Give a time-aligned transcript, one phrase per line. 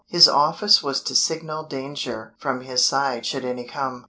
[0.07, 3.99] His office was to signal danger from his side should any come.